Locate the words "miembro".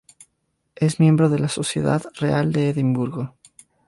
0.99-1.29